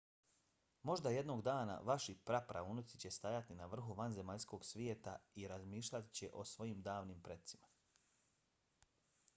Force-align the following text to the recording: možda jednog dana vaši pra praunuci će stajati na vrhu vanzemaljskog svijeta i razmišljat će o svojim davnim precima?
možda 0.89 1.09
jednog 1.15 1.41
dana 1.47 1.75
vaši 1.89 2.15
pra 2.29 2.39
praunuci 2.51 2.99
će 3.03 3.11
stajati 3.17 3.57
na 3.59 3.67
vrhu 3.75 3.97
vanzemaljskog 4.01 4.65
svijeta 4.71 5.15
i 5.43 5.47
razmišljat 5.53 6.11
će 6.21 6.31
o 6.43 6.49
svojim 6.55 6.81
davnim 6.91 7.21
precima? 7.29 7.71